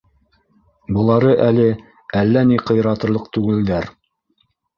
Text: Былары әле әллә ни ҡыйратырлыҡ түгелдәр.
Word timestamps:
Былары 0.95 1.35
әле 1.47 1.67
әллә 2.23 2.43
ни 2.53 2.59
ҡыйратырлыҡ 2.71 3.29
түгелдәр. 3.39 3.91